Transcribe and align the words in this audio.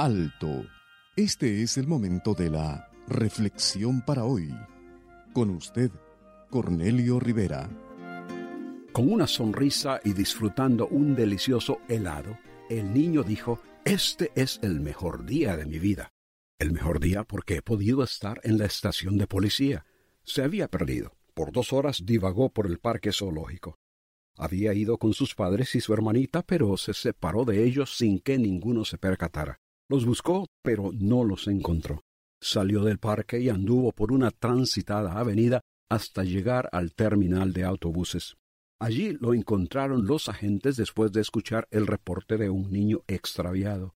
Alto. 0.00 0.64
Este 1.16 1.62
es 1.62 1.76
el 1.76 1.88
momento 1.88 2.32
de 2.32 2.50
la 2.50 2.88
reflexión 3.08 4.00
para 4.00 4.22
hoy. 4.22 4.48
Con 5.32 5.50
usted, 5.50 5.90
Cornelio 6.50 7.18
Rivera. 7.18 7.68
Con 8.92 9.12
una 9.12 9.26
sonrisa 9.26 10.00
y 10.04 10.12
disfrutando 10.12 10.86
un 10.86 11.16
delicioso 11.16 11.80
helado, 11.88 12.38
el 12.70 12.94
niño 12.94 13.24
dijo, 13.24 13.60
Este 13.84 14.30
es 14.36 14.60
el 14.62 14.78
mejor 14.78 15.26
día 15.26 15.56
de 15.56 15.66
mi 15.66 15.80
vida. 15.80 16.12
El 16.60 16.70
mejor 16.70 17.00
día 17.00 17.24
porque 17.24 17.56
he 17.56 17.62
podido 17.62 18.04
estar 18.04 18.40
en 18.44 18.56
la 18.56 18.66
estación 18.66 19.18
de 19.18 19.26
policía. 19.26 19.84
Se 20.22 20.44
había 20.44 20.68
perdido. 20.68 21.12
Por 21.34 21.50
dos 21.50 21.72
horas 21.72 22.06
divagó 22.06 22.50
por 22.50 22.66
el 22.66 22.78
parque 22.78 23.10
zoológico. 23.10 23.78
Había 24.40 24.72
ido 24.72 24.98
con 24.98 25.14
sus 25.14 25.34
padres 25.34 25.74
y 25.74 25.80
su 25.80 25.92
hermanita, 25.92 26.42
pero 26.42 26.76
se 26.76 26.94
separó 26.94 27.44
de 27.44 27.64
ellos 27.64 27.96
sin 27.96 28.20
que 28.20 28.38
ninguno 28.38 28.84
se 28.84 28.96
percatara. 28.96 29.58
Los 29.90 30.06
buscó, 30.06 30.46
pero 30.62 30.92
no 30.92 31.24
los 31.24 31.48
encontró. 31.48 32.04
Salió 32.40 32.84
del 32.84 32.98
parque 32.98 33.40
y 33.40 33.48
anduvo 33.48 33.90
por 33.90 34.12
una 34.12 34.30
transitada 34.30 35.18
avenida 35.18 35.60
hasta 35.90 36.22
llegar 36.22 36.68
al 36.70 36.94
terminal 36.94 37.52
de 37.52 37.64
autobuses. 37.64 38.36
Allí 38.80 39.16
lo 39.20 39.34
encontraron 39.34 40.06
los 40.06 40.28
agentes 40.28 40.76
después 40.76 41.10
de 41.10 41.20
escuchar 41.20 41.66
el 41.72 41.88
reporte 41.88 42.36
de 42.36 42.48
un 42.48 42.70
niño 42.70 43.02
extraviado. 43.08 43.96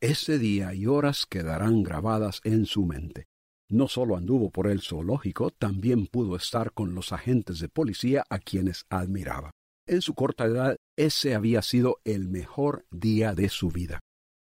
Ese 0.00 0.38
día 0.38 0.74
y 0.74 0.86
horas 0.86 1.26
quedarán 1.26 1.82
grabadas 1.82 2.40
en 2.44 2.66
su 2.66 2.86
mente. 2.86 3.26
No 3.68 3.88
solo 3.88 4.16
anduvo 4.16 4.50
por 4.50 4.68
el 4.68 4.80
zoológico, 4.80 5.50
también 5.50 6.06
pudo 6.06 6.36
estar 6.36 6.72
con 6.72 6.94
los 6.94 7.12
agentes 7.12 7.58
de 7.58 7.68
policía 7.68 8.24
a 8.28 8.38
quienes 8.38 8.84
admiraba. 8.90 9.50
En 9.86 10.00
su 10.00 10.14
corta 10.14 10.44
edad, 10.44 10.76
ese 10.96 11.34
había 11.34 11.60
sido 11.60 11.98
el 12.04 12.28
mejor 12.28 12.86
día 12.90 13.34
de 13.34 13.48
su 13.48 13.68
vida. 13.68 14.00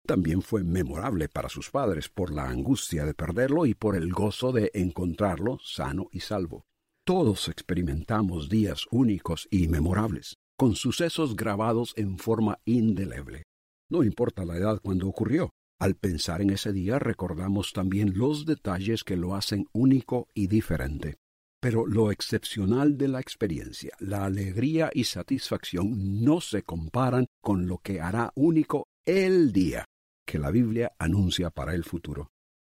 También 0.05 0.41
fue 0.41 0.63
memorable 0.63 1.27
para 1.27 1.49
sus 1.49 1.71
padres 1.71 2.09
por 2.09 2.31
la 2.31 2.49
angustia 2.49 3.05
de 3.05 3.13
perderlo 3.13 3.65
y 3.65 3.73
por 3.73 3.95
el 3.95 4.11
gozo 4.11 4.51
de 4.51 4.69
encontrarlo 4.73 5.57
sano 5.63 6.07
y 6.11 6.19
salvo. 6.19 6.65
Todos 7.05 7.47
experimentamos 7.47 8.47
días 8.47 8.85
únicos 8.91 9.47
y 9.49 9.67
memorables, 9.69 10.35
con 10.57 10.75
sucesos 10.75 11.35
grabados 11.35 11.93
en 11.95 12.17
forma 12.17 12.59
indeleble. 12.65 13.43
No 13.89 14.03
importa 14.03 14.45
la 14.45 14.57
edad 14.57 14.79
cuando 14.81 15.07
ocurrió, 15.07 15.49
al 15.79 15.95
pensar 15.95 16.41
en 16.41 16.51
ese 16.51 16.71
día 16.71 16.99
recordamos 16.99 17.73
también 17.73 18.17
los 18.17 18.45
detalles 18.45 19.03
que 19.03 19.17
lo 19.17 19.35
hacen 19.35 19.65
único 19.73 20.27
y 20.33 20.47
diferente. 20.47 21.15
Pero 21.63 21.87
lo 21.87 22.11
excepcional 22.11 22.97
de 22.97 23.07
la 23.07 23.21
experiencia, 23.21 23.95
la 23.99 24.25
alegría 24.25 24.91
y 24.93 25.05
satisfacción 25.05 26.21
no 26.21 26.41
se 26.41 26.63
comparan 26.63 27.27
con 27.41 27.67
lo 27.67 27.77
que 27.77 28.01
hará 28.01 28.33
único 28.35 28.89
el 29.05 29.53
día 29.53 29.85
que 30.27 30.39
la 30.39 30.51
Biblia 30.51 30.91
anuncia 30.99 31.51
para 31.51 31.73
el 31.73 31.85
futuro. 31.85 32.31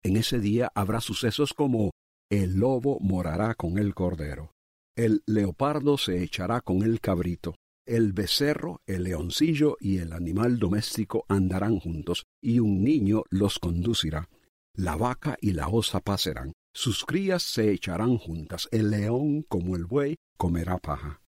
En 0.04 0.16
ese 0.16 0.38
día 0.38 0.70
habrá 0.72 1.00
sucesos 1.00 1.52
como 1.52 1.90
el 2.30 2.60
lobo 2.60 3.00
morará 3.00 3.56
con 3.56 3.76
el 3.76 3.92
cordero, 3.92 4.52
el 4.96 5.24
leopardo 5.26 5.98
se 5.98 6.22
echará 6.22 6.60
con 6.60 6.84
el 6.84 7.00
cabrito, 7.00 7.56
el 7.88 8.12
becerro, 8.12 8.82
el 8.86 9.02
leoncillo 9.02 9.76
y 9.80 9.98
el 9.98 10.12
animal 10.12 10.60
doméstico 10.60 11.24
andarán 11.28 11.80
juntos, 11.80 12.24
y 12.40 12.60
un 12.60 12.84
niño 12.84 13.24
los 13.30 13.58
conducirá. 13.58 14.28
La 14.74 14.94
vaca 14.94 15.36
y 15.40 15.54
la 15.54 15.66
osa 15.66 15.98
pasarán, 15.98 16.52
sus 16.76 17.06
crías 17.06 17.42
se 17.42 17.72
echarán 17.72 18.18
juntas, 18.18 18.68
el 18.70 18.90
león, 18.90 19.46
como 19.48 19.76
el 19.76 19.86
buey, 19.86 20.16
comerá 20.36 20.76
paja. 20.76 21.22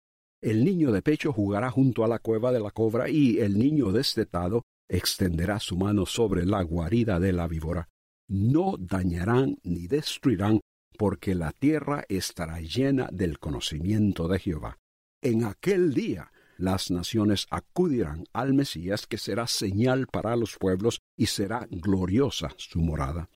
El 0.41 0.65
niño 0.65 0.91
de 0.91 1.03
pecho 1.03 1.34
jugará 1.34 1.71
junto 1.71 2.03
a 2.03 2.09
la 2.09 2.19
cueva 2.19 2.50
de 2.50 2.60
la 2.60 2.71
cobra, 2.71 3.10
y 3.10 3.41
el 3.41 3.59
niño 3.59 3.93
destetado 3.93 4.62
extenderá 4.88 5.60
su 5.60 5.77
mano 5.77 6.06
sobre 6.06 6.47
la 6.47 6.62
guarida 6.62 7.21
de 7.21 7.34
la 7.34 7.47
víbora. 7.47 7.91
No 8.27 8.77
dañarán 8.78 9.59
ni 9.65 9.87
destruirán, 9.87 10.60
porque 10.97 11.34
la 11.34 11.53
tierra 11.53 12.06
estará 12.09 12.62
llena 12.62 13.11
del 13.12 13.38
conocimiento 13.38 14.28
de 14.28 14.38
Jehová. 14.38 14.78
En 15.21 15.44
aquel 15.44 15.93
día 15.93 16.32
las 16.56 16.91
naciones 16.91 17.47
acudirán 17.50 18.25
al 18.32 18.55
Mesías, 18.55 19.06
que 19.06 19.19
será 19.19 19.47
señal 19.47 20.06
para 20.06 20.37
los 20.37 20.56
pueblos 20.56 21.00
y 21.19 21.26
será 21.26 21.69
gloriosa 21.71 22.55
su 22.56 22.81
morada. 22.81 23.28